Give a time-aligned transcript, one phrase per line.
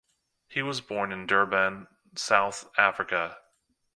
[0.47, 3.37] He was born in Durban, South Africa.